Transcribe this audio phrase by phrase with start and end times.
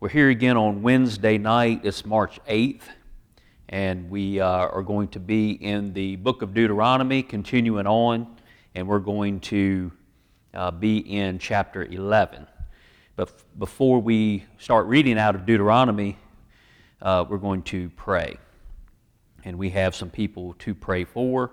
[0.00, 1.82] We're here again on Wednesday night.
[1.84, 2.84] It's March 8th,
[3.68, 8.34] and we uh, are going to be in the book of Deuteronomy, continuing on,
[8.74, 9.92] and we're going to
[10.54, 12.46] uh, be in chapter 11.
[13.14, 16.16] But f- before we start reading out of Deuteronomy,
[17.02, 18.38] uh, we're going to pray.
[19.44, 21.50] And we have some people to pray for,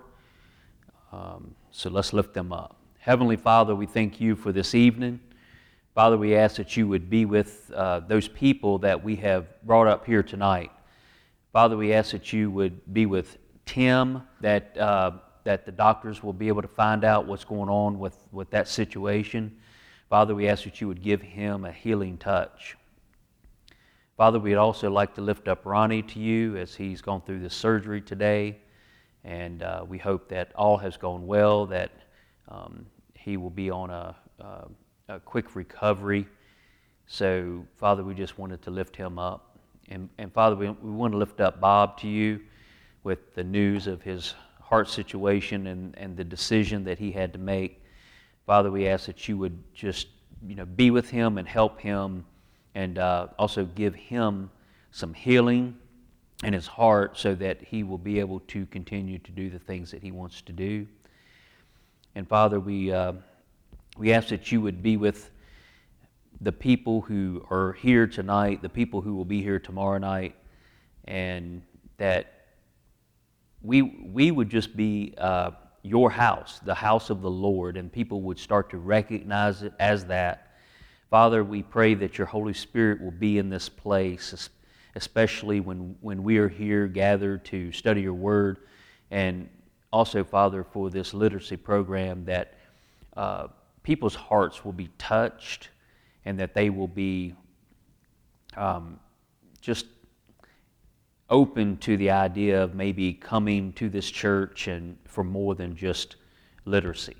[1.12, 2.78] um, so let's lift them up.
[2.98, 5.20] Heavenly Father, we thank you for this evening.
[5.98, 9.88] Father, we ask that you would be with uh, those people that we have brought
[9.88, 10.70] up here tonight.
[11.52, 13.36] Father, we ask that you would be with
[13.66, 15.10] Tim, that, uh,
[15.42, 18.68] that the doctors will be able to find out what's going on with, with that
[18.68, 19.56] situation.
[20.08, 22.76] Father, we ask that you would give him a healing touch.
[24.16, 27.56] Father, we'd also like to lift up Ronnie to you as he's gone through this
[27.56, 28.58] surgery today.
[29.24, 31.90] And uh, we hope that all has gone well, that
[32.46, 34.66] um, he will be on a, uh,
[35.08, 36.26] a quick recovery.
[37.06, 39.56] So, Father, we just wanted to lift him up.
[39.88, 42.40] And, and Father, we, we want to lift up Bob to you
[43.04, 47.38] with the news of his heart situation and, and the decision that he had to
[47.38, 47.82] make.
[48.44, 50.08] Father, we ask that you would just
[50.46, 52.24] you know, be with him and help him
[52.74, 54.50] and uh, also give him
[54.90, 55.74] some healing
[56.44, 59.90] in his heart so that he will be able to continue to do the things
[59.90, 60.86] that he wants to do.
[62.14, 63.14] And Father, we, uh,
[63.98, 65.30] we ask that you would be with
[66.40, 70.36] the people who are here tonight, the people who will be here tomorrow night,
[71.06, 71.62] and
[71.96, 72.46] that
[73.60, 75.50] we, we would just be uh,
[75.82, 80.04] your house, the house of the Lord, and people would start to recognize it as
[80.04, 80.52] that.
[81.10, 84.48] Father, we pray that your Holy Spirit will be in this place,
[84.94, 88.58] especially when, when we are here gathered to study your word.
[89.10, 89.48] And
[89.92, 92.54] also, Father, for this literacy program, that
[93.16, 93.48] uh,
[93.88, 95.70] people's hearts will be touched
[96.26, 97.32] and that they will be
[98.54, 99.00] um,
[99.62, 99.86] just
[101.30, 106.16] open to the idea of maybe coming to this church and for more than just
[106.66, 107.16] literacy.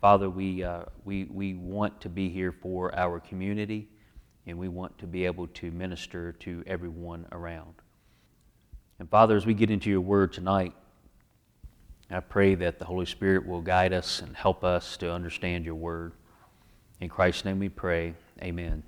[0.00, 3.88] Father, we, uh, we, we want to be here for our community
[4.46, 7.74] and we want to be able to minister to everyone around.
[9.00, 10.72] And Father, as we get into your word tonight,
[12.08, 15.74] I pray that the Holy Spirit will guide us and help us to understand your
[15.74, 16.12] word.
[17.00, 18.14] In Christ's name we pray.
[18.40, 18.84] Amen.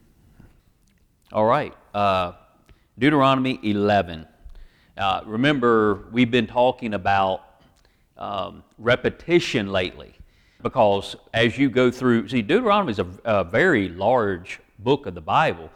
[1.33, 1.75] All right.
[1.93, 2.35] Uh,
[2.97, 4.25] Deuteronomy 11.
[4.97, 7.43] Uh, remember, we've been talking about
[8.17, 10.15] um, repetition lately
[10.63, 15.21] because as you go through, see, Deuteronomy is a, a very large book of the
[15.21, 15.71] Bible.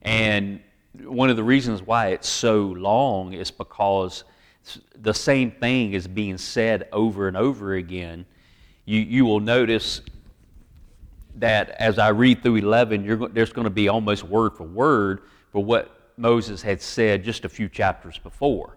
[0.00, 0.60] And
[1.02, 4.24] one of the reasons why it's so long is because
[5.00, 8.26] the same thing is being said over and over again.
[8.84, 10.00] You, you will notice
[11.36, 15.64] that as I read through 11, there's going to be almost word for word for
[15.64, 18.76] what Moses had said just a few chapters before.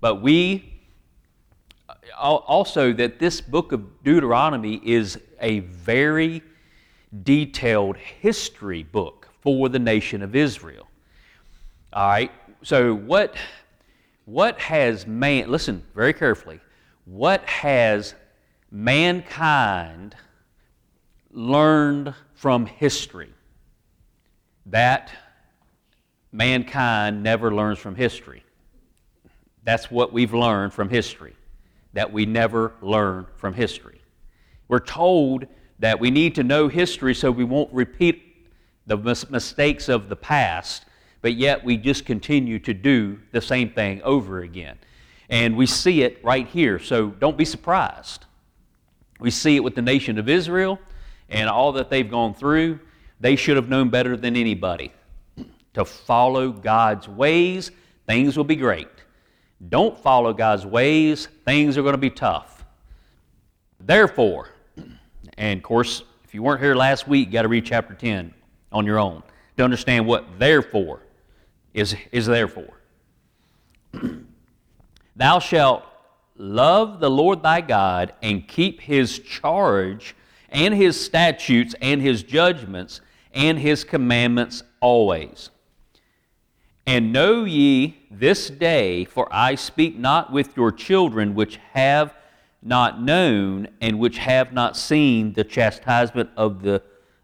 [0.00, 0.72] But we
[2.18, 6.42] uh, also, that this book of Deuteronomy is a very
[7.22, 10.88] detailed history book for the nation of Israel.
[11.92, 12.30] All right,
[12.62, 13.34] so what
[14.24, 16.60] what has man, listen very carefully,
[17.04, 18.14] what has
[18.70, 20.14] mankind
[21.30, 23.32] learned from history?
[24.66, 25.12] That
[26.30, 28.44] mankind never learns from history.
[29.64, 31.34] That's what we've learned from history,
[31.92, 34.00] that we never learn from history.
[34.68, 35.46] We're told
[35.78, 38.22] that we need to know history so we won't repeat
[38.86, 40.84] the mistakes of the past
[41.22, 44.76] but yet we just continue to do the same thing over again.
[45.30, 48.26] And we see it right here, so don't be surprised.
[49.18, 50.78] We see it with the nation of Israel
[51.30, 52.80] and all that they've gone through.
[53.20, 54.92] They should have known better than anybody
[55.74, 57.70] to follow God's ways.
[58.06, 58.88] Things will be great.
[59.68, 62.64] Don't follow God's ways, things are going to be tough.
[63.78, 64.48] Therefore,
[65.38, 68.34] and of course, if you weren't here last week, you got to read chapter 10
[68.72, 69.22] on your own
[69.56, 71.02] to understand what therefore
[71.74, 72.80] is, is there for.
[75.16, 75.84] Thou shalt
[76.36, 80.14] love the Lord thy God and keep his charge
[80.48, 83.00] and his statutes and his judgments
[83.32, 85.50] and his commandments always.
[86.86, 92.14] And know ye this day, for I speak not with your children which have
[92.62, 96.82] not known and which have not seen the chastisement of the,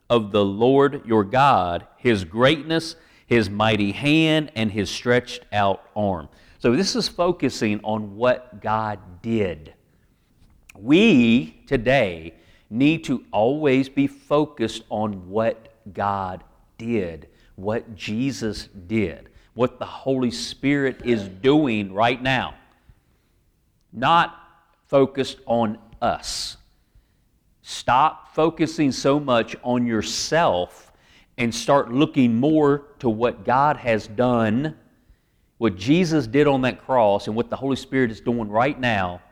[0.09, 2.97] of the Lord your God, his greatness
[3.29, 6.29] his mighty hand, and his stretched out arm.
[6.59, 9.75] So this is focusing on what God did.
[10.75, 12.35] We today
[12.71, 16.43] need to always be focused on what God
[16.79, 22.55] did, what Jesus did, what the Holy Spirit is doing right now.
[23.93, 24.35] Not
[24.87, 26.57] focused on us.
[27.61, 30.88] Stop focusing so much on yourself
[31.39, 34.77] and start looking more to what God has done,
[35.57, 39.23] what Jesus did on that cross, and what the Holy Spirit is doing right now,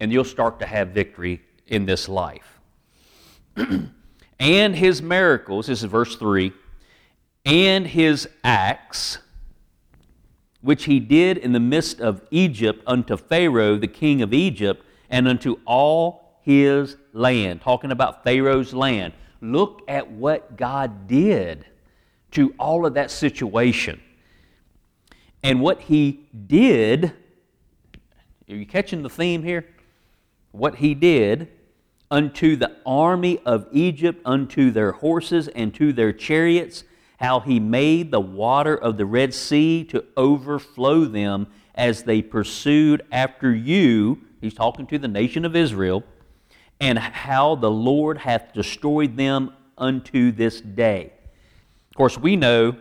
[0.00, 2.60] and you'll start to have victory in this life.
[4.40, 6.52] and his miracles, this is verse 3,
[7.44, 9.18] and his acts,
[10.60, 15.28] which he did in the midst of Egypt unto Pharaoh, the king of Egypt, and
[15.28, 17.60] unto all his land.
[17.60, 19.12] Talking about Pharaoh's land.
[19.44, 21.66] Look at what God did
[22.32, 24.00] to all of that situation.
[25.42, 27.12] And what he did,
[28.48, 29.66] are you catching the theme here?
[30.52, 31.48] What he did
[32.10, 36.84] unto the army of Egypt, unto their horses and to their chariots,
[37.18, 43.02] how he made the water of the Red Sea to overflow them as they pursued
[43.12, 44.20] after you.
[44.40, 46.02] He's talking to the nation of Israel,
[46.84, 51.14] and how the Lord hath destroyed them unto this day.
[51.88, 52.76] Of course, we know,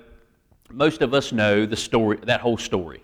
[0.69, 3.01] most of us know the story, that whole story.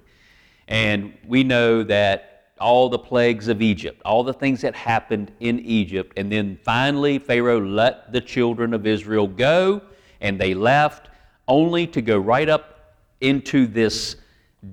[0.68, 5.62] And we know that all the plagues of Egypt, all the things that happened in
[5.62, 6.12] Egypt.
[6.18, 9.82] And then finally, Pharaoh let the children of Israel go,
[10.20, 11.08] and they left
[11.48, 14.18] only to go right up into this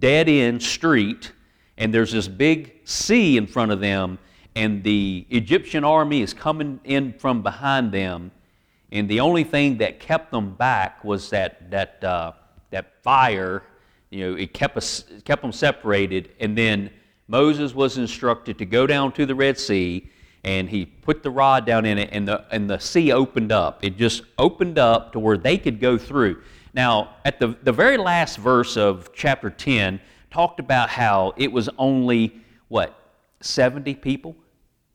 [0.00, 1.30] dead end street.
[1.78, 4.18] And there's this big sea in front of them,
[4.56, 8.32] and the Egyptian army is coming in from behind them.
[8.90, 12.32] And the only thing that kept them back was that, that, uh,
[12.70, 13.62] that fire.
[14.08, 16.90] You know, it kept, us, kept them separated, and then
[17.28, 20.08] Moses was instructed to go down to the Red Sea,
[20.42, 23.84] and he put the rod down in it, and the, and the sea opened up.
[23.84, 26.40] It just opened up to where they could go through.
[26.72, 30.00] Now, at the, the very last verse of chapter 10,
[30.30, 32.98] talked about how it was only, what,
[33.40, 34.34] 70 people?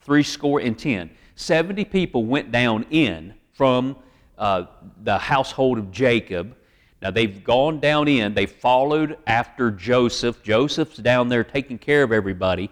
[0.01, 1.09] Three score and ten.
[1.35, 3.95] 70 people went down in from
[4.37, 4.65] uh,
[5.03, 6.55] the household of Jacob
[7.01, 10.43] now they've gone down in, they followed after Joseph.
[10.43, 12.69] Joseph's down there taking care of everybody.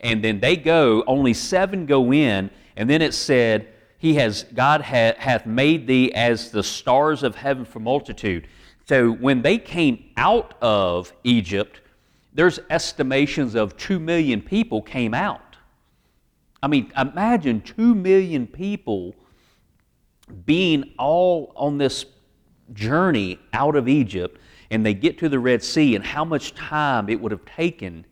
[0.00, 4.80] And then they go, only seven go in, and then it said, He has God
[4.82, 8.48] ha, hath made thee as the stars of heaven for multitude.
[8.86, 11.80] So when they came out of Egypt,
[12.32, 15.47] there's estimations of two million people came out.
[16.62, 19.14] I mean, imagine two million people
[20.44, 22.04] being all on this
[22.72, 24.38] journey out of Egypt
[24.70, 28.04] and they get to the Red Sea and how much time it would have taken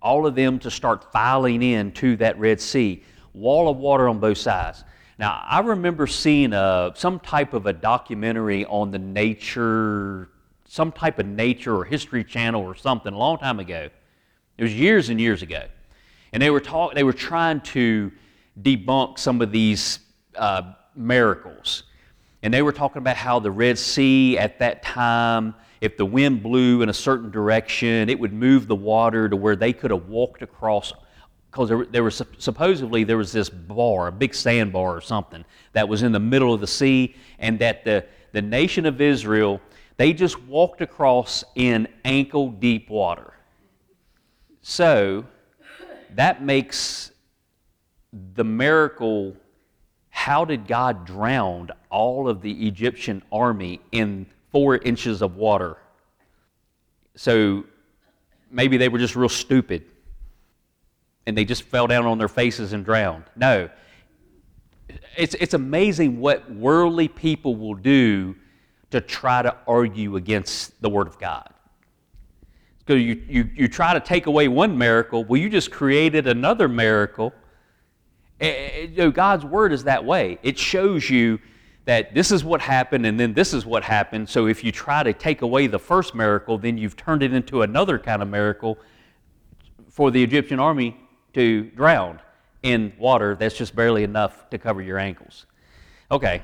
[0.00, 3.02] all of them to start filing in to that Red Sea.
[3.34, 4.84] Wall of water on both sides.
[5.18, 10.30] Now, I remember seeing a, uh, some type of a documentary on the nature,
[10.64, 13.90] some type of nature or history channel or something a long time ago.
[14.56, 15.64] It was years and years ago.
[16.32, 18.12] And they were, talk, they were trying to
[18.60, 20.00] debunk some of these
[20.34, 21.84] uh, miracles.
[22.42, 26.42] And they were talking about how the Red Sea at that time, if the wind
[26.42, 30.08] blew in a certain direction, it would move the water to where they could have
[30.08, 30.92] walked across.
[31.50, 35.88] Because there, there was supposedly there was this bar, a big sandbar or something, that
[35.88, 39.60] was in the middle of the sea, and that the, the nation of Israel,
[39.96, 43.32] they just walked across in ankle deep water.
[44.62, 45.24] So
[46.14, 47.10] that makes
[48.34, 49.36] the miracle
[50.10, 55.76] how did God drown all of the Egyptian army in four inches of water?
[57.14, 57.64] So
[58.50, 59.84] maybe they were just real stupid
[61.26, 63.24] and they just fell down on their faces and drowned.
[63.36, 63.68] No.
[65.16, 68.34] It's, it's amazing what worldly people will do
[68.90, 71.52] to try to argue against the Word of God.
[72.88, 76.68] Because you, you, you try to take away one miracle, well, you just created another
[76.68, 77.34] miracle
[78.40, 80.38] eh, you know, God's word is that way.
[80.42, 81.38] It shows you
[81.84, 84.30] that this is what happened and then this is what happened.
[84.30, 87.60] So if you try to take away the first miracle, then you've turned it into
[87.60, 88.78] another kind of miracle
[89.90, 90.98] for the Egyptian army
[91.34, 92.20] to drown
[92.62, 95.44] in water that's just barely enough to cover your ankles.
[96.10, 96.42] Okay,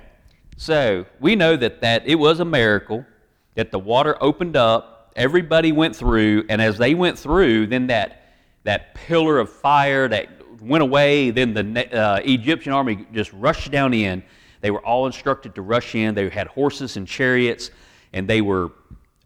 [0.58, 3.06] so we know that, that it was a miracle,
[3.54, 8.34] that the water opened up, everybody went through, and as they went through, then that,
[8.64, 10.28] that pillar of fire, that
[10.60, 11.30] went away.
[11.30, 14.22] Then the uh, Egyptian army just rushed down in.
[14.60, 16.14] They were all instructed to rush in.
[16.14, 17.70] They had horses and chariots,
[18.12, 18.72] and they were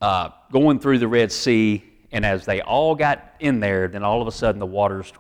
[0.01, 1.85] uh, going through the Red Sea.
[2.11, 5.13] And as they all got in there, then all of a sudden the waters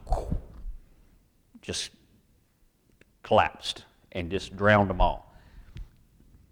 [1.60, 1.90] just
[3.22, 5.34] collapsed and just drowned them all.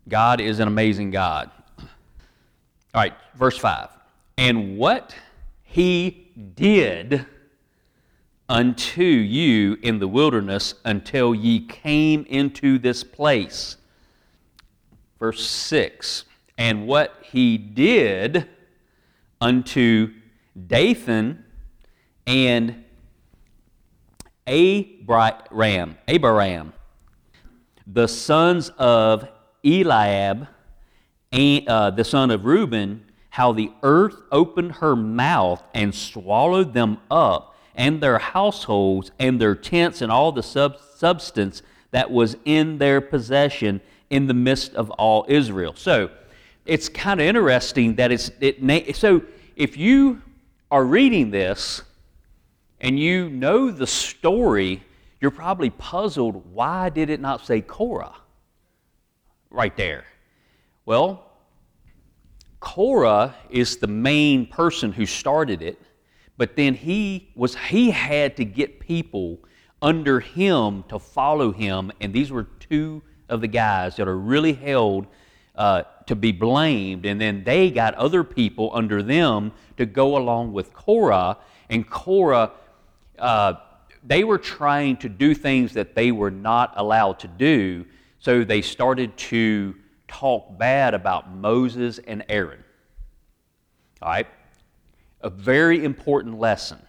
[0.09, 1.51] God is an amazing God.
[1.79, 3.89] All right, verse 5.
[4.39, 5.15] And what
[5.63, 7.27] he did
[8.49, 13.77] unto you in the wilderness until ye came into this place.
[15.19, 16.25] Verse 6
[16.59, 18.49] And what he did
[19.41, 20.13] unto
[20.67, 21.45] Dathan
[22.27, 22.85] and
[24.47, 26.73] Abiram, Abiram,
[27.87, 29.29] the sons of
[29.65, 30.47] Eliab,
[31.33, 33.06] and, uh, the son of Reuben,
[33.37, 39.55] how the earth opened her mouth and swallowed them up and their households and their
[39.55, 43.79] tents and all the sub- substance that was in their possession
[44.09, 45.75] in the midst of all Israel.
[45.77, 46.09] So
[46.65, 48.97] it's kind of interesting that it's it.
[48.97, 49.21] So
[49.55, 50.23] if you
[50.71, 51.83] are reading this
[52.81, 54.83] and you know the story,
[55.21, 56.43] you're probably puzzled.
[56.55, 58.17] Why did it not say Korah
[59.51, 60.07] right there?
[60.87, 61.26] Well,
[62.67, 65.81] Korah is the main person who started it.
[66.37, 69.39] But then he was he had to get people
[69.81, 74.53] under him to follow him, and these were two of the guys that are really
[74.53, 75.07] held
[75.55, 77.07] uh, to be blamed.
[77.07, 81.39] And then they got other people under them to go along with Korah,
[81.71, 82.51] and Korah.
[83.17, 83.55] Uh,
[84.05, 87.87] they were trying to do things that they were not allowed to do,
[88.19, 89.77] so they started to
[90.09, 92.63] talk bad about Moses and Aaron.
[94.03, 94.27] All right?
[95.27, 96.81] a very important lesson.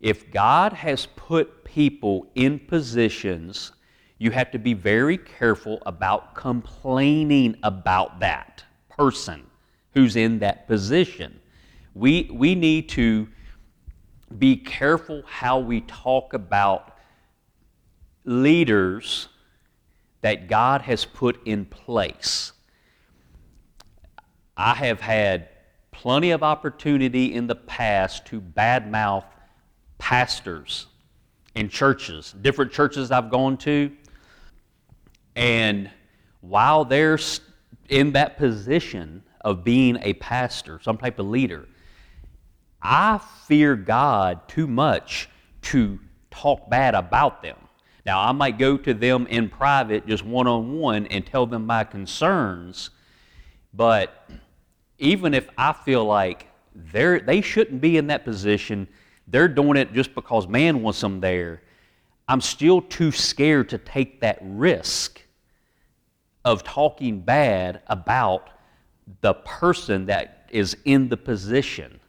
[0.00, 3.72] If God has put people in positions,
[4.18, 9.46] you have to be very careful about complaining about that person
[9.94, 11.38] who's in that position.
[11.94, 13.28] We, we need to
[14.38, 16.96] be careful how we talk about
[18.24, 19.28] leaders
[20.22, 22.52] that God has put in place.
[24.56, 25.48] I have had
[25.90, 29.24] plenty of opportunity in the past to badmouth
[29.98, 30.86] pastors
[31.54, 33.92] in churches, different churches I've gone to.
[35.36, 35.90] And
[36.40, 37.18] while they're
[37.88, 41.66] in that position of being a pastor, some type of leader,
[42.80, 45.28] I fear God too much
[45.62, 45.98] to
[46.30, 47.56] talk bad about them.
[48.04, 51.66] Now, I might go to them in private, just one on one, and tell them
[51.66, 52.90] my concerns,
[53.72, 54.28] but
[54.98, 58.88] even if I feel like they're, they shouldn't be in that position,
[59.28, 61.62] they're doing it just because man wants them there,
[62.28, 65.22] I'm still too scared to take that risk
[66.44, 68.50] of talking bad about
[69.20, 72.00] the person that is in the position.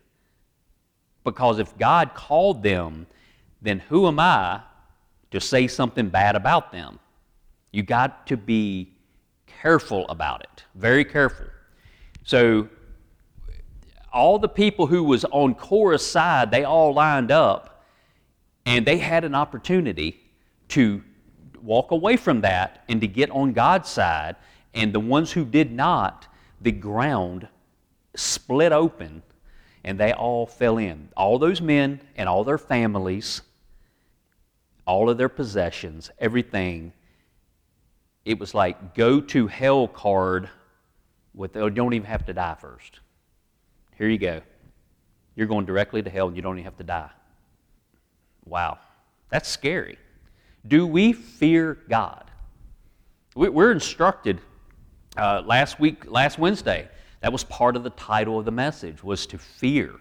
[1.23, 3.07] Because if God called them,
[3.61, 4.61] then who am I
[5.33, 6.99] to say something bad about them?
[7.71, 8.93] You got to be
[9.45, 11.47] careful about it, very careful.
[12.23, 12.69] So
[14.11, 17.83] all the people who was on Korah's side, they all lined up
[18.65, 20.19] and they had an opportunity
[20.69, 21.03] to
[21.61, 24.35] walk away from that and to get on God's side.
[24.73, 26.27] And the ones who did not,
[26.61, 27.47] the ground
[28.15, 29.23] split open
[29.83, 31.09] and they all fell in.
[31.17, 33.41] All those men and all their families,
[34.85, 36.93] all of their possessions, everything.
[38.25, 40.49] It was like go to hell card
[41.33, 42.99] with, you don't even have to die first.
[43.97, 44.41] Here you go.
[45.35, 47.09] You're going directly to hell and you don't even have to die.
[48.45, 48.79] Wow.
[49.29, 49.97] That's scary.
[50.67, 52.29] Do we fear God?
[53.35, 54.39] We're instructed
[55.17, 56.87] uh, last week, last Wednesday,
[57.21, 59.95] that was part of the title of the message, was to fear.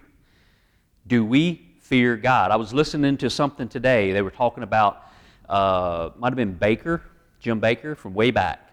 [1.07, 2.51] Do we fear God?
[2.51, 4.13] I was listening to something today.
[4.13, 5.03] They were talking about,
[5.47, 7.03] uh, might have been Bakker,
[7.39, 8.67] Jim Bakker from way back.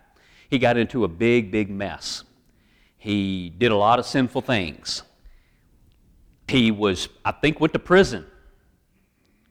[0.49, 2.23] He got into a big, big mess.
[2.97, 5.03] He did a lot of sinful things.
[6.47, 8.25] He was, I think, went to prison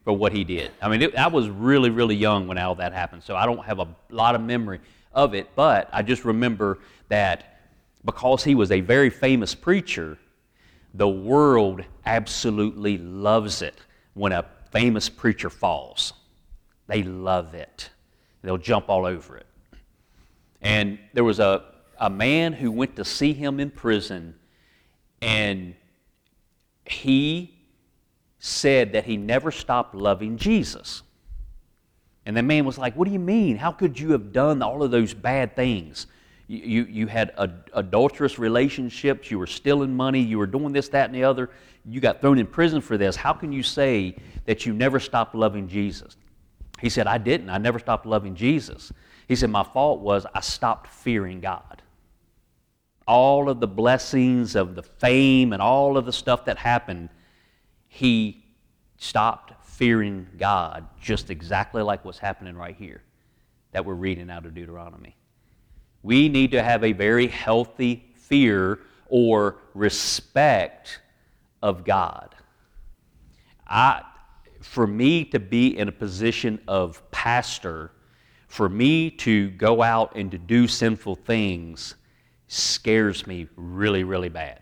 [0.03, 0.71] for what he did.
[0.81, 3.63] I mean, it, I was really, really young when all that happened, so I don't
[3.67, 4.81] have a lot of memory
[5.13, 7.61] of it, but I just remember that
[8.03, 10.17] because he was a very famous preacher,
[10.99, 13.81] the world absolutely loves it
[14.15, 16.13] when a famous preacher falls.
[16.89, 17.91] They love it.
[18.43, 19.47] They'll jump all over it.
[20.61, 21.63] And there was a,
[22.01, 24.35] a man who went to see him in prison,
[25.23, 25.77] and
[26.85, 27.57] he
[28.41, 31.03] said that he never stopped loving Jesus.
[32.27, 33.57] And the man was like, What do you mean?
[33.57, 36.09] How could you have done all of those bad things?
[36.51, 37.33] You, you, had
[37.75, 41.51] adulterous relationships, you were stealing money, you were doing this, that, and the other.
[41.85, 43.17] You got thrown in prison for this.
[43.17, 46.17] How can you say that you never stopped loving Jesus?
[46.81, 47.51] He said, I didn't.
[47.51, 48.91] I never stopped loving Jesus.
[49.27, 51.83] He said, My fault was I stopped fearing God.
[53.07, 57.11] All of the blessings of the fame and all of the stuff that happened,
[57.89, 58.43] he
[58.97, 63.03] stopped fearing God, just exactly like what's happening right here
[63.73, 65.15] that we're reading out of Deuteronomy.
[66.03, 71.01] We need to have a very healthy fear or respect
[71.63, 72.35] of God.
[73.67, 74.03] I,
[74.61, 77.93] for me to be in a position of pastor,
[78.47, 81.95] for me to go out and to do sinful things
[82.49, 84.61] scares me really, really bad.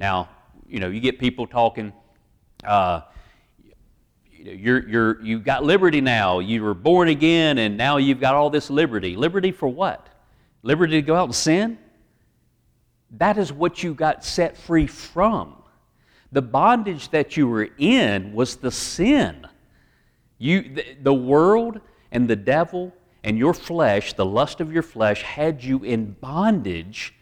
[0.00, 0.28] Now,
[0.66, 1.92] you know, you get people talking,
[2.64, 3.02] uh,
[4.42, 6.38] you're, you're, you've got liberty now.
[6.38, 9.16] You were born again, and now you've got all this liberty.
[9.16, 10.06] Liberty for what?
[10.62, 11.78] Liberty to go out and sin?
[13.12, 15.56] That is what you got set free from.
[16.32, 19.46] The bondage that you were in was the sin.
[20.38, 21.80] You, the, the world
[22.12, 22.94] and the devil
[23.24, 27.14] and your flesh, the lust of your flesh, had you in bondage.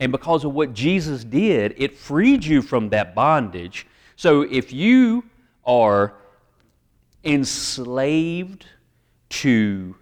[0.00, 3.86] And because of what Jesus did, it freed you from that bondage.
[4.16, 5.24] So if you
[5.64, 6.14] are
[7.24, 8.66] enslaved
[9.28, 9.96] to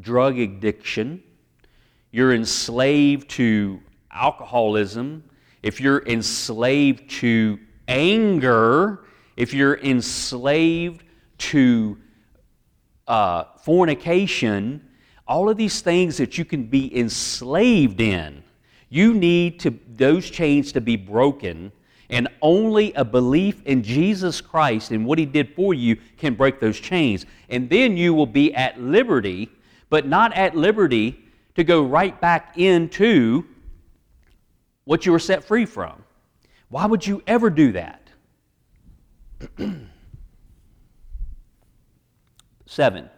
[0.00, 1.22] drug addiction,
[2.10, 3.80] you're enslaved to
[4.12, 5.24] alcoholism,
[5.62, 9.04] if you're enslaved to anger,
[9.36, 11.04] if you're enslaved
[11.38, 11.98] to
[13.06, 14.88] uh, fornication,
[15.26, 18.42] all of these things that you can be enslaved in,
[18.88, 21.70] you need to, those chains to be broken
[22.10, 26.60] and only a belief in Jesus Christ and what He did for you can break
[26.60, 27.24] those chains.
[27.48, 29.48] And then you will be at liberty,
[29.88, 31.18] but not at liberty
[31.54, 33.44] to go right back into
[34.84, 36.04] what you were set free from.
[36.68, 38.08] Why would you ever do that?
[42.66, 43.08] Seven,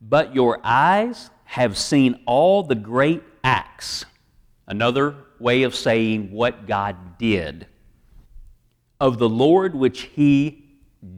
[0.00, 4.04] but your eyes have seen all the great acts.
[4.66, 7.66] Another way of saying what God did
[9.00, 10.64] of the Lord which he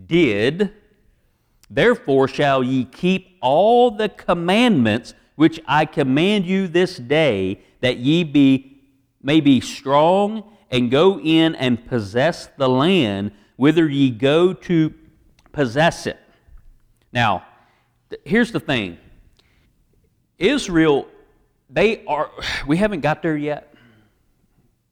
[0.07, 0.73] did.
[1.69, 8.25] Therefore shall ye keep all the commandments which I command you this day, that ye
[8.25, 8.83] be,
[9.23, 14.93] may be strong and go in and possess the land whither ye go to
[15.53, 16.19] possess it.
[17.12, 17.45] Now,
[18.25, 18.99] here's the thing
[20.38, 21.07] Israel,
[21.69, 22.31] they are,
[22.66, 23.75] we haven't got there yet,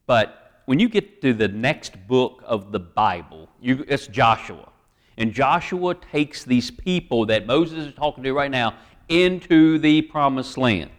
[0.05, 0.38] but
[0.69, 4.69] when you get to the next book of the Bible, you, it's Joshua.
[5.17, 8.75] And Joshua takes these people that Moses is talking to right now
[9.07, 10.91] into the promised land.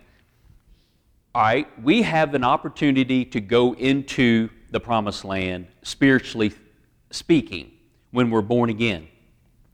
[1.37, 6.53] All right, we have an opportunity to go into the promised land, spiritually
[7.13, 7.71] speaking,
[8.11, 9.07] when we're born again.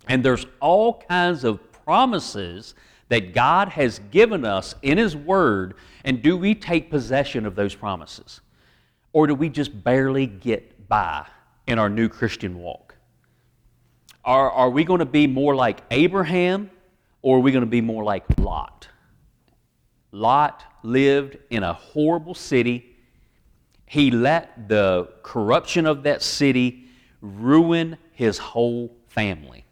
[0.08, 2.74] And there's all kinds of promises
[3.08, 5.72] that God has given us in His Word,
[6.04, 8.42] and do we take possession of those promises?
[9.16, 11.24] Or do we just barely get by
[11.66, 12.96] in our new Christian walk?
[14.22, 16.70] Are, are we going to be more like Abraham
[17.22, 18.88] or are we going to be more like Lot?
[20.12, 22.94] Lot lived in a horrible city.
[23.86, 26.84] He let the corruption of that city
[27.22, 29.64] ruin his whole family.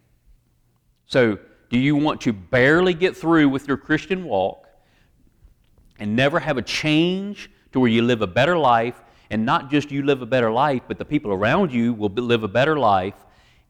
[1.05, 4.67] So, do you want to barely get through with your Christian walk
[5.99, 9.91] and never have a change to where you live a better life and not just
[9.91, 13.15] you live a better life, but the people around you will live a better life,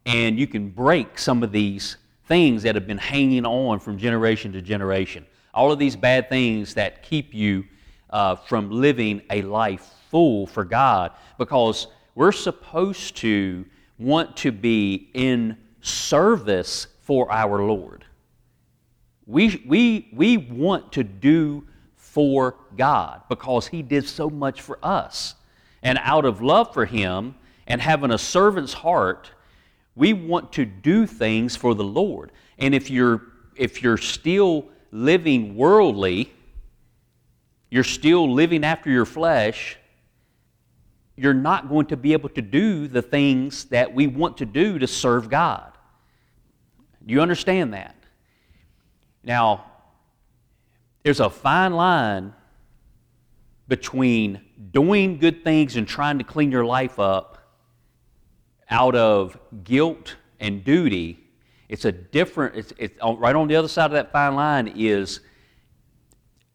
[0.07, 4.53] and you can break some of these things that have been hanging on from generation
[4.53, 5.25] to generation.
[5.53, 7.65] All of these bad things that keep you
[8.11, 13.65] uh, from living a life full for God, because we're supposed to
[13.99, 18.05] want to be in service for our Lord.
[19.27, 25.35] We, we, we want to do for God because He did so much for us.
[25.85, 29.31] And out of love for Him and having a servant's heart,
[29.95, 32.33] we want to do things for the Lord.
[32.59, 33.23] And if you're,
[33.55, 36.33] if you're still living worldly,
[37.71, 39.77] you're still living after your flesh,
[41.17, 44.79] you're not going to be able to do the things that we want to do
[44.79, 45.71] to serve God.
[47.07, 47.95] Do you understand that?
[49.23, 49.67] Now,
[51.03, 52.33] there's a fine line
[53.69, 54.41] between
[54.73, 57.39] doing good things and trying to clean your life up
[58.71, 61.19] out of guilt and duty,
[61.69, 65.21] it's a different, it's, it's right on the other side of that fine line is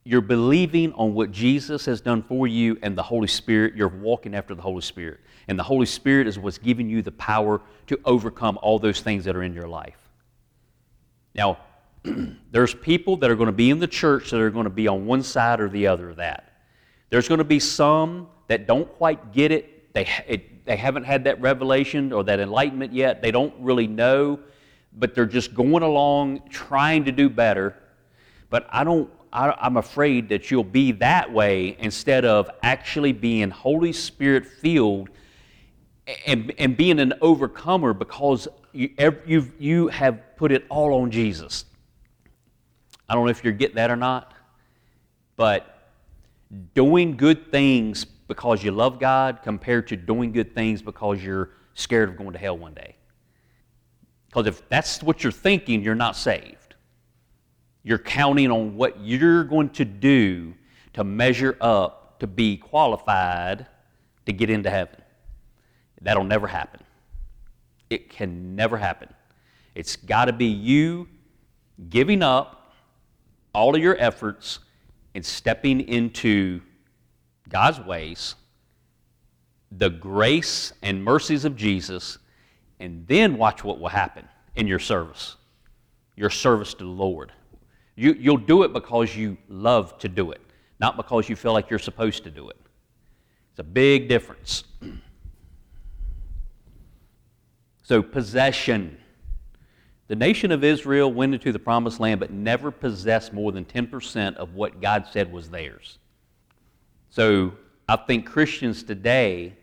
[0.03, 3.75] you're believing on what Jesus has done for you and the Holy Spirit.
[3.75, 5.19] You're walking after the Holy Spirit.
[5.47, 9.25] And the Holy Spirit is what's giving you the power to overcome all those things
[9.25, 9.97] that are in your life.
[11.35, 11.59] Now,
[12.51, 14.87] there's people that are going to be in the church that are going to be
[14.87, 16.48] on one side or the other of that.
[17.09, 19.93] There's going to be some that don't quite get it.
[19.93, 23.21] They, it, they haven't had that revelation or that enlightenment yet.
[23.21, 24.39] They don't really know,
[24.93, 27.75] but they're just going along trying to do better.
[28.49, 33.49] But I don't, I, I'm afraid that you'll be that way instead of actually being
[33.49, 35.09] Holy Spirit filled
[36.25, 38.89] and, and being an overcomer because you,
[39.25, 41.65] you you have put it all on Jesus.
[43.07, 44.33] I don't know if you get that or not,
[45.35, 45.68] but
[46.73, 52.09] doing good things because you love God compared to doing good things because you're scared
[52.09, 52.95] of going to hell one day.
[54.27, 56.75] Because if that's what you're thinking, you're not saved.
[57.83, 60.53] You're counting on what you're going to do
[60.93, 63.65] to measure up to be qualified
[64.25, 65.01] to get into heaven.
[66.01, 66.81] That'll never happen.
[67.89, 69.09] It can never happen.
[69.75, 71.07] It's got to be you
[71.89, 72.73] giving up
[73.53, 74.59] all of your efforts
[75.15, 76.61] and stepping into
[77.49, 78.35] God's ways,
[79.71, 82.17] the grace and mercies of Jesus,
[82.79, 85.35] and then watch what will happen in your service,
[86.15, 87.31] your service to the Lord.
[87.95, 90.41] You, you'll do it because you love to do it,
[90.79, 92.57] not because you feel like you're supposed to do it.
[93.51, 94.63] It's a big difference.
[97.81, 98.99] So, possession.
[100.09, 104.35] The nation of Israel went into the promised land but never possessed more than 10%
[104.37, 105.99] of what God said was theirs.
[107.11, 107.53] So,
[107.87, 109.53] I think Christians today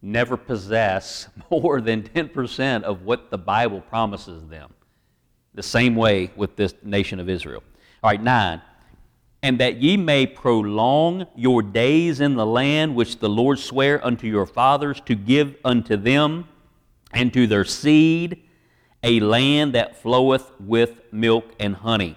[0.00, 4.72] never possess more than 10% of what the Bible promises them.
[5.54, 7.62] The same way with this nation of Israel.
[8.02, 8.62] All right, nine.
[9.42, 14.26] And that ye may prolong your days in the land which the Lord sware unto
[14.26, 16.48] your fathers to give unto them
[17.12, 18.42] and to their seed
[19.02, 22.16] a land that floweth with milk and honey.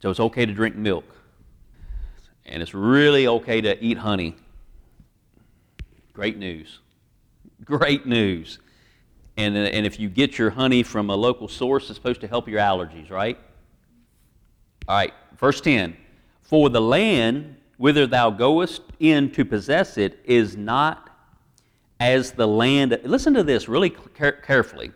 [0.00, 1.04] So it's okay to drink milk.
[2.44, 4.36] And it's really okay to eat honey.
[6.12, 6.80] Great news.
[7.64, 8.58] Great news.
[9.36, 12.28] And, uh, and if you get your honey from a local source, it's supposed to
[12.28, 13.38] help your allergies, right?
[14.88, 15.96] All right, verse 10
[16.42, 21.10] For the land whither thou goest in to possess it is not
[22.00, 24.92] as the land, listen to this really carefully,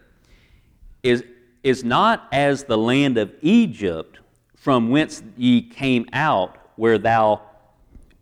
[1.03, 1.25] is,
[1.63, 4.19] is not as the land of Egypt
[4.57, 7.41] from whence ye came out, where thou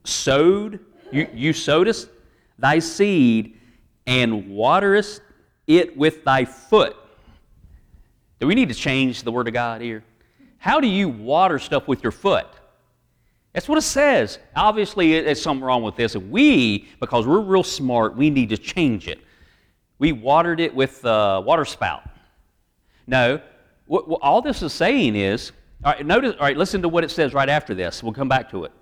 [0.04, 2.08] sowed, you, you sowedest
[2.58, 3.58] thy seed
[4.06, 5.20] and waterest
[5.66, 6.96] it with thy foot.
[8.40, 10.04] Do we need to change the word of God here?
[10.58, 12.46] How do you water stuff with your foot?
[13.52, 14.38] That's what it says.
[14.54, 16.14] Obviously, there's something wrong with this.
[16.14, 19.20] And we, because we're real smart, we need to change it.
[19.98, 22.07] We watered it with a water spout.
[23.08, 23.40] No,
[23.86, 25.50] what, what all this is saying is,
[25.84, 28.02] all right, notice, all right, listen to what it says right after this.
[28.02, 28.72] We'll come back to it.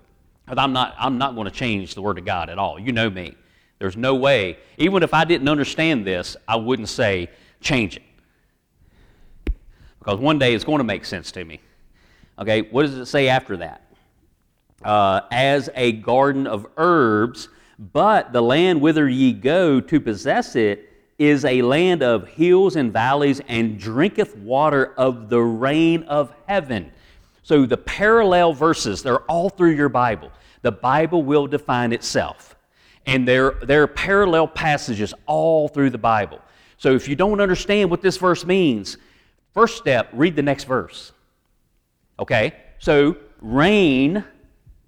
[0.45, 2.79] Because I'm not, I'm not going to change the Word of God at all.
[2.79, 3.35] You know me.
[3.79, 4.57] There's no way.
[4.77, 7.29] Even if I didn't understand this, I wouldn't say
[7.61, 8.03] change it.
[9.99, 11.59] Because one day it's going to make sense to me.
[12.39, 13.87] Okay, what does it say after that?
[14.83, 20.86] uh, as a garden of herbs, but the land whither ye go to possess it
[21.17, 26.91] is a land of hills and valleys and drinketh water of the rain of heaven.
[27.43, 30.31] So the parallel verses, they're all through your Bible.
[30.61, 32.55] The Bible will define itself.
[33.05, 36.39] And there, there are parallel passages all through the Bible.
[36.77, 38.97] So if you don't understand what this verse means,
[39.53, 41.13] first step, read the next verse.
[42.19, 42.53] Okay?
[42.79, 44.23] So rain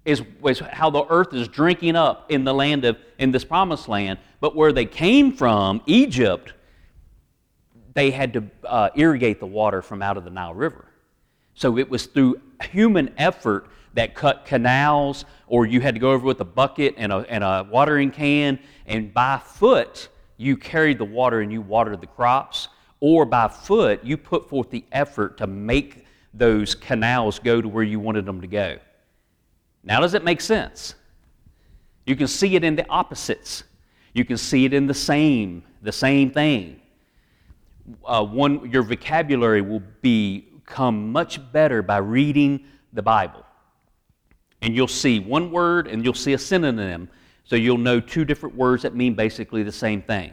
[0.04, 3.88] is, is how the earth is drinking up in the land of, in this promised
[3.88, 4.18] land.
[4.40, 6.54] But where they came from, Egypt,
[7.94, 10.86] they had to uh, irrigate the water from out of the Nile River.
[11.54, 16.24] So it was through human effort that cut canals, or you had to go over
[16.24, 21.04] with a bucket and a, and a watering can, and by foot you carried the
[21.04, 22.68] water and you watered the crops,
[23.00, 27.82] or by foot you put forth the effort to make those canals go to where
[27.82, 28.78] you wanted them to go.
[29.82, 30.94] Now, does it make sense?
[32.06, 33.64] You can see it in the opposites.
[34.14, 36.80] You can see it in the same, the same thing.
[38.04, 43.44] Uh, one, your vocabulary will become much better by reading the Bible.
[44.62, 47.08] And you'll see one word and you'll see a synonym,
[47.44, 50.32] so you'll know two different words that mean basically the same thing.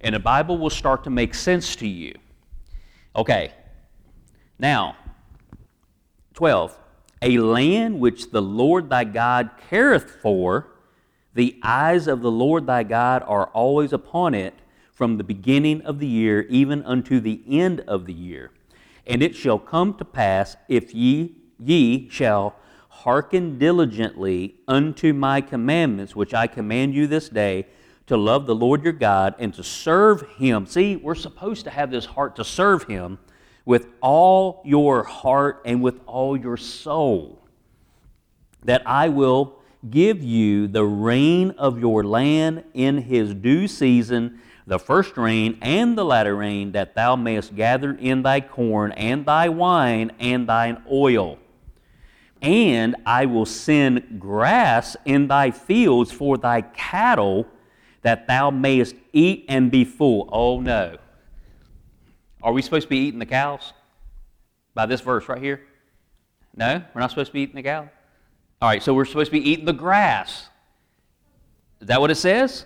[0.00, 2.14] And the Bible will start to make sense to you.
[3.14, 3.52] Okay,
[4.58, 4.96] now,
[6.34, 6.76] 12
[7.22, 10.68] a land which the Lord thy God careth for,
[11.34, 14.54] the eyes of the Lord thy God are always upon it
[14.92, 18.50] from the beginning of the year even unto the end of the year.
[19.06, 22.56] And it shall come to pass, if ye, ye shall
[22.88, 27.66] hearken diligently unto my commandments, which I command you this day,
[28.06, 30.64] to love the Lord your God and to serve him.
[30.66, 33.18] See, we're supposed to have this heart to serve him
[33.66, 37.42] with all your heart and with all your soul.
[38.64, 39.58] That I will
[39.90, 45.98] give you the rain of your land in his due season, the first rain and
[45.98, 50.82] the latter rain, that thou mayest gather in thy corn and thy wine and thine
[50.90, 51.38] oil.
[52.40, 57.46] And I will send grass in thy fields for thy cattle,
[58.02, 60.28] that thou mayest eat and be full.
[60.32, 60.98] Oh no.
[62.46, 63.72] Are we supposed to be eating the cows?
[64.72, 65.62] By this verse right here?
[66.54, 67.88] No, we're not supposed to be eating the cows.
[68.62, 70.48] All right, so we're supposed to be eating the grass.
[71.80, 72.64] Is that what it says?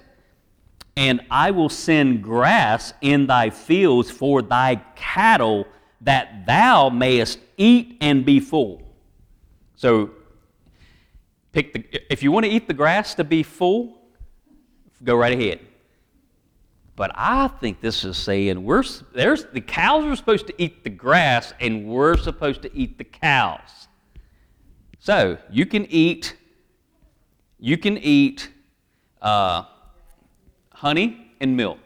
[0.99, 5.67] And I will send grass in thy fields for thy cattle,
[6.03, 8.83] that thou mayest eat and be full.
[9.77, 10.11] So,
[11.53, 13.99] pick the, if you want to eat the grass to be full,
[15.03, 15.61] go right ahead.
[17.01, 18.85] But I think this is saying we're
[19.15, 23.05] there's the cows are supposed to eat the grass, and we're supposed to eat the
[23.05, 23.89] cows.
[24.99, 26.37] So you can eat,
[27.59, 28.51] you can eat
[29.23, 29.65] uh,
[30.75, 31.79] honey and milk,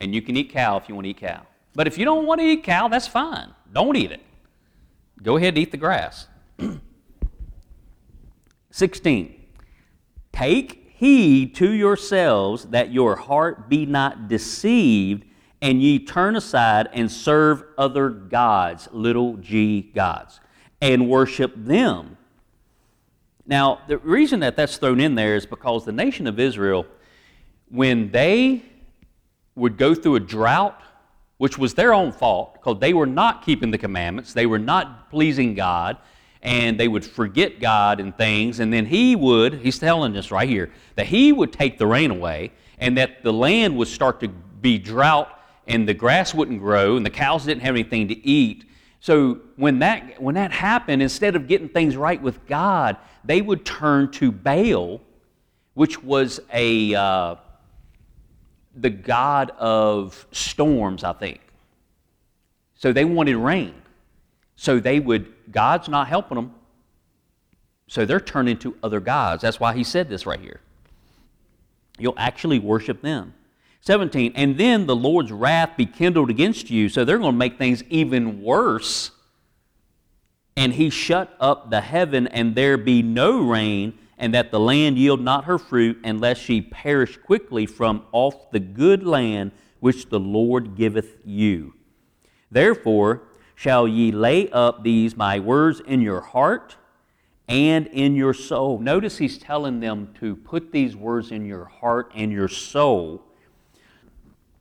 [0.00, 1.46] and you can eat cow if you want to eat cow.
[1.76, 3.54] But if you don't want to eat cow, that's fine.
[3.72, 4.22] Don't eat it.
[5.22, 6.26] Go ahead and eat the grass.
[8.72, 9.40] 16.
[10.32, 15.24] Take heed to yourselves that your heart be not deceived,
[15.62, 20.40] and ye turn aside and serve other gods, little g gods
[20.80, 22.16] and worship them.
[23.46, 26.86] Now, the reason that that's thrown in there is because the nation of Israel,
[27.70, 28.62] when they
[29.54, 30.80] would go through a drought,
[31.38, 35.10] which was their own fault, because they were not keeping the commandments, they were not
[35.10, 35.96] pleasing God,
[36.42, 40.48] and they would forget God and things, and then He would, He's telling us right
[40.48, 44.28] here, that He would take the rain away, and that the land would start to
[44.28, 48.64] be drought, and the grass wouldn't grow, and the cows didn't have anything to eat,
[49.00, 53.64] so when that, when that happened, instead of getting things right with God, they would
[53.64, 55.00] turn to Baal,
[55.74, 57.36] which was a, uh,
[58.74, 61.40] the god of storms, I think.
[62.74, 63.74] So they wanted rain.
[64.56, 66.54] So they would, God's not helping them.
[67.86, 69.42] So they're turning to other gods.
[69.42, 70.60] That's why he said this right here.
[71.98, 73.34] You'll actually worship them.
[73.80, 77.58] 17, and then the Lord's wrath be kindled against you, so they're going to make
[77.58, 79.12] things even worse.
[80.56, 84.98] And he shut up the heaven, and there be no rain, and that the land
[84.98, 90.20] yield not her fruit, unless she perish quickly from off the good land which the
[90.20, 91.74] Lord giveth you.
[92.50, 93.22] Therefore
[93.58, 96.76] shall ye lay up these my words in your heart
[97.48, 98.78] and in your soul.
[98.78, 103.24] Notice he's telling them to put these words in your heart and your soul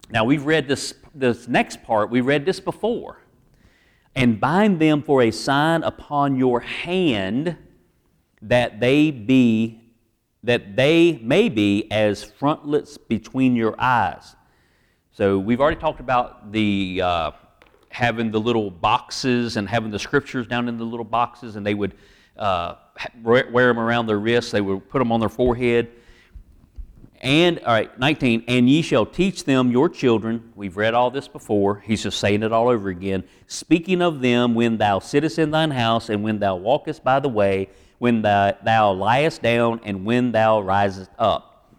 [0.10, 3.22] now, we've read this, this next part, we read this before.
[4.16, 7.58] And bind them for a sign upon your hand
[8.42, 9.82] that they be
[10.44, 14.36] that they may be as frontlets between your eyes.
[15.12, 17.32] So we've already talked about the uh,
[17.98, 21.74] having the little boxes and having the scriptures down in the little boxes, and they
[21.74, 21.96] would
[22.38, 22.76] uh,
[23.24, 24.52] wear them around their wrists.
[24.52, 25.90] They would put them on their forehead.
[27.22, 30.54] And, all right, 19, and ye shall teach them your children.
[30.56, 31.80] We've read all this before.
[31.80, 33.24] He's just saying it all over again.
[33.48, 37.30] Speaking of them when thou sittest in thine house, and when thou walkest by the
[37.30, 41.74] way, when thou, thou liest down, and when thou risest up.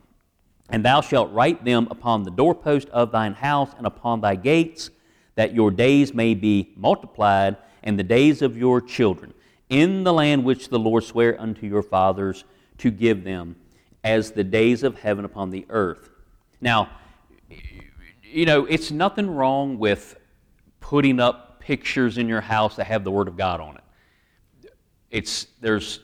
[0.69, 4.91] And thou shalt write them upon the doorpost of thine house and upon thy gates,
[5.39, 9.33] that your days may be multiplied, and the days of your children,
[9.69, 12.43] in the land which the Lord sware unto your fathers
[12.79, 13.55] to give them
[14.03, 16.11] as the days of heaven upon the earth.
[16.61, 16.89] Now,
[18.21, 20.19] you know, it's nothing wrong with
[20.81, 24.73] putting up pictures in your house that have the Word of God on it.
[25.13, 26.01] It's, there's,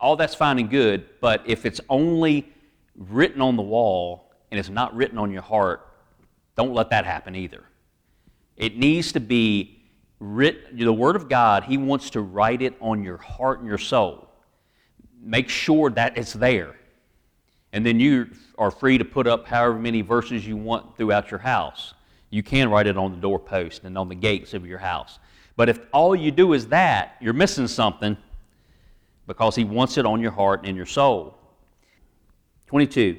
[0.00, 2.50] all that's fine and good, but if it's only
[2.96, 5.86] written on the wall and it's not written on your heart,
[6.56, 7.65] don't let that happen either.
[8.56, 9.82] It needs to be
[10.18, 13.78] written, the Word of God, He wants to write it on your heart and your
[13.78, 14.28] soul.
[15.20, 16.76] Make sure that it's there.
[17.72, 21.40] And then you are free to put up however many verses you want throughout your
[21.40, 21.94] house.
[22.30, 25.18] You can write it on the doorpost and on the gates of your house.
[25.56, 28.16] But if all you do is that, you're missing something
[29.26, 31.36] because He wants it on your heart and in your soul.
[32.66, 33.18] 22.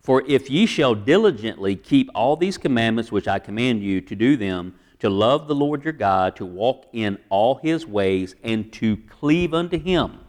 [0.00, 4.36] For if ye shall diligently keep all these commandments which I command you to do
[4.36, 8.96] them, to love the Lord your God, to walk in all his ways, and to
[8.96, 10.20] cleave unto him.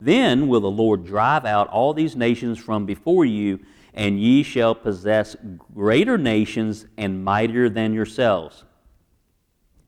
[0.00, 3.60] Then will the Lord drive out all these nations from before you,
[3.94, 5.36] and ye shall possess
[5.74, 8.64] greater nations and mightier than yourselves.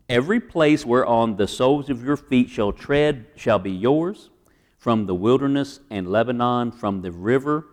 [0.08, 4.30] Every place whereon the soles of your feet shall tread shall be yours,
[4.78, 7.66] from the wilderness and Lebanon, from the river,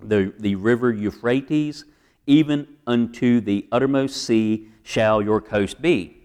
[0.00, 1.84] the, the river Euphrates,
[2.26, 6.18] even unto the uttermost sea shall your coast be.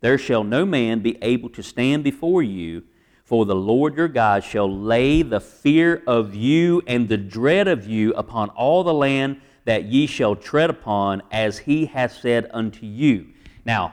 [0.00, 2.84] There shall no man be able to stand before you,
[3.24, 7.86] for the Lord your God shall lay the fear of you and the dread of
[7.86, 12.86] you upon all the land that ye shall tread upon, as he hath said unto
[12.86, 13.26] you.
[13.66, 13.92] Now,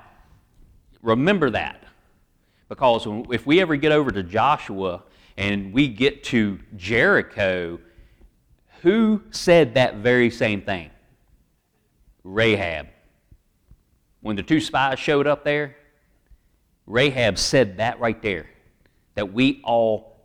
[1.02, 1.84] remember that,
[2.70, 5.04] because if we ever get over to Joshua
[5.36, 7.80] and we get to Jericho,
[8.82, 10.90] who said that very same thing?
[12.24, 12.88] Rahab.
[14.22, 15.76] When the two spies showed up there,
[16.88, 18.48] Rahab said that right there
[19.16, 20.16] that we all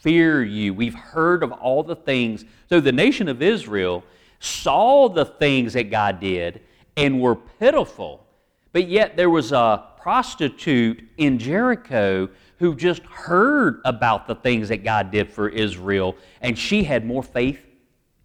[0.00, 0.72] fear you.
[0.72, 2.44] We've heard of all the things.
[2.68, 4.04] So the nation of Israel
[4.38, 6.60] saw the things that God did
[6.96, 8.24] and were pitiful.
[8.72, 12.28] But yet there was a prostitute in Jericho
[12.58, 17.22] who just heard about the things that God did for Israel, and she had more
[17.22, 17.65] faith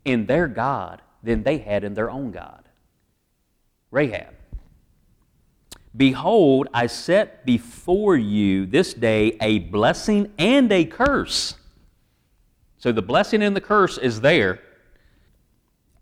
[0.05, 2.63] in their God than they had in their own God.
[3.91, 4.33] Rahab.
[5.95, 11.55] Behold, I set before you this day a blessing and a curse.
[12.77, 14.59] So the blessing and the curse is there.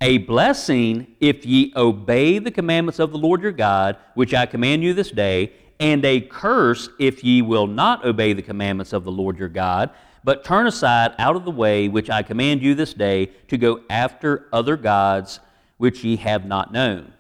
[0.01, 4.83] A blessing if ye obey the commandments of the Lord your God, which I command
[4.83, 9.12] you this day, and a curse if ye will not obey the commandments of the
[9.12, 9.89] Lord your God,
[10.23, 13.82] but turn aside out of the way which I command you this day to go
[13.89, 15.39] after other gods
[15.77, 17.13] which ye have not known.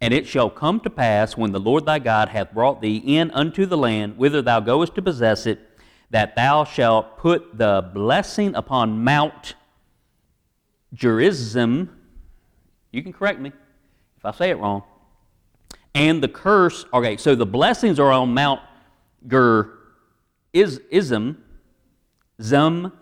[0.00, 3.30] And it shall come to pass when the Lord thy God hath brought thee in
[3.30, 5.60] unto the land whither thou goest to possess it,
[6.10, 9.54] that thou shalt put the blessing upon Mount
[10.92, 11.90] Gerizim.
[12.92, 13.52] You can correct me
[14.16, 14.82] if I say it wrong.
[15.94, 18.60] And the curse, okay, so the blessings are on Mount
[19.26, 21.43] Gerizim,
[22.42, 22.92] Zum,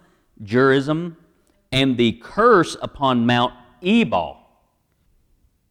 [0.43, 1.17] Gerizim,
[1.71, 4.39] and the curse upon Mount Ebal.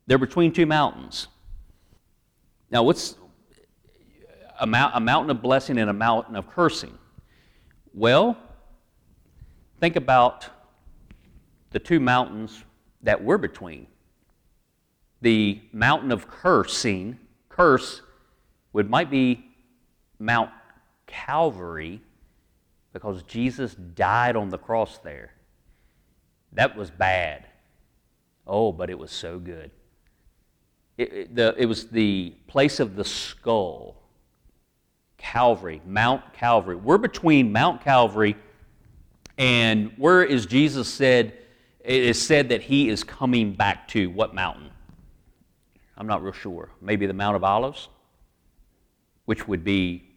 [0.07, 1.27] They're between two mountains.
[2.71, 3.15] Now, what's
[4.59, 6.97] a, mount, a mountain of blessing and a mountain of cursing?
[7.93, 8.37] Well,
[9.79, 10.47] think about
[11.71, 12.63] the two mountains
[13.03, 13.87] that we're between.
[15.21, 17.19] The mountain of cursing,
[17.49, 18.01] curse,
[18.73, 19.45] would might be
[20.19, 20.49] Mount
[21.05, 22.01] Calvary
[22.93, 25.31] because Jesus died on the cross there.
[26.53, 27.47] That was bad.
[28.45, 29.71] Oh, but it was so good.
[30.97, 33.97] It, it, the, it was the place of the skull.
[35.17, 36.75] Calvary, Mount Calvary.
[36.75, 38.35] We're between Mount Calvary
[39.37, 41.33] and where is Jesus said,
[41.79, 44.69] it is said that he is coming back to what mountain?
[45.97, 46.69] I'm not real sure.
[46.81, 47.89] Maybe the Mount of Olives,
[49.25, 50.10] which would be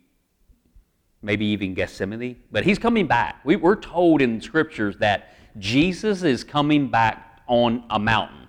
[1.25, 2.37] maybe even Gethsemane.
[2.53, 3.41] But he's coming back.
[3.45, 8.49] We, we're told in scriptures that Jesus is coming back on a mountain.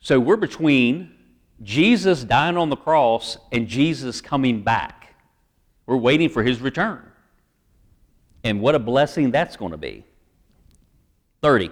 [0.00, 1.14] So we're between
[1.62, 5.14] Jesus dying on the cross and Jesus coming back.
[5.86, 7.02] We're waiting for his return.
[8.42, 10.04] And what a blessing that's going to be.
[11.42, 11.70] 30.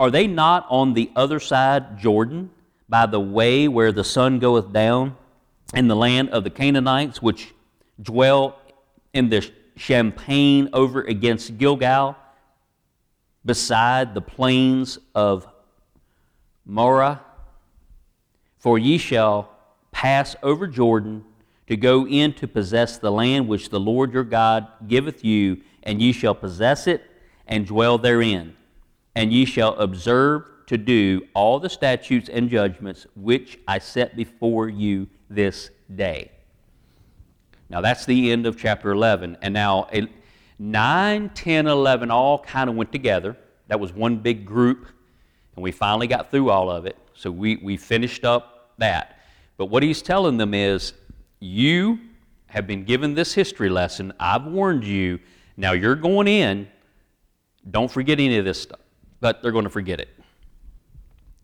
[0.00, 2.50] Are they not on the other side Jordan,
[2.88, 5.16] by the way where the sun goeth down,
[5.72, 7.52] in the land of the Canaanites, which
[8.00, 8.58] dwell
[9.14, 12.16] in the champaign over against Gilgal,
[13.44, 15.46] beside the plains of
[16.66, 17.20] Moreh?
[18.58, 19.50] For ye shall
[19.92, 21.24] pass over Jordan
[21.66, 26.02] to go in to possess the land which the Lord your God giveth you, and
[26.02, 27.02] ye shall possess it
[27.46, 28.56] and dwell therein.
[29.14, 34.68] And ye shall observe to do all the statutes and judgments which I set before
[34.68, 36.30] you this day.
[37.68, 39.38] Now that's the end of chapter 11.
[39.42, 39.88] And now
[40.58, 43.36] 9, 10, 11 all kind of went together.
[43.68, 44.86] That was one big group,
[45.56, 46.96] and we finally got through all of it.
[47.14, 49.18] So we, we finished up that.
[49.56, 50.92] But what he's telling them is,
[51.40, 51.98] you
[52.46, 54.12] have been given this history lesson.
[54.18, 55.18] I've warned you.
[55.56, 56.68] Now you're going in.
[57.70, 58.80] Don't forget any of this stuff.
[59.20, 60.08] But they're going to forget it.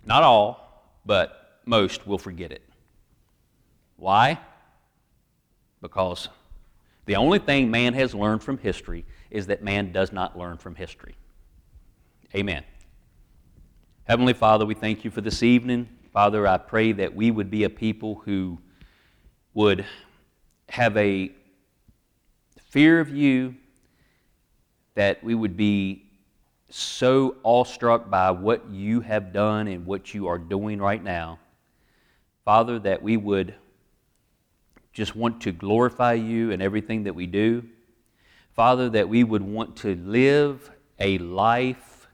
[0.05, 2.63] Not all, but most will forget it.
[3.97, 4.39] Why?
[5.81, 6.29] Because
[7.07, 10.75] the only thing man has learned from history is that man does not learn from
[10.75, 11.17] history.
[12.35, 12.63] Amen.
[14.05, 15.89] Heavenly Father, we thank you for this evening.
[16.13, 18.59] Father, I pray that we would be a people who
[19.55, 19.85] would
[20.69, 21.33] have a
[22.71, 23.55] fear of you,
[24.95, 26.05] that we would be
[26.69, 31.39] so awestruck by what you have done and what you are doing right now.
[32.45, 33.55] Father, that we would
[34.93, 37.65] just want to glorify you in everything that we do.
[38.53, 42.09] Father, that we would want to live a life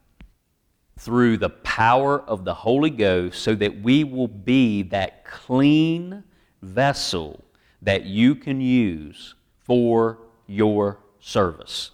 [0.99, 6.23] through the power of the Holy Ghost so that we will be that clean
[6.63, 7.43] vessel
[7.83, 11.91] that you can use for your service.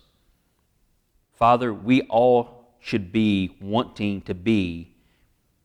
[1.33, 4.95] Father, we all should be wanting to be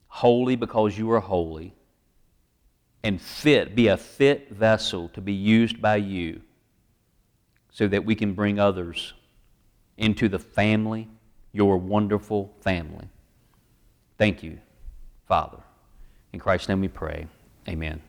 [0.07, 1.76] holy because you are holy
[3.07, 6.41] and fit, be a fit vessel to be used by you
[7.71, 9.13] so that we can bring others
[9.95, 11.07] into the family,
[11.53, 13.07] your wonderful family.
[14.17, 14.59] Thank you,
[15.25, 15.59] Father.
[16.33, 17.27] In Christ's name we pray.
[17.69, 18.01] Amen.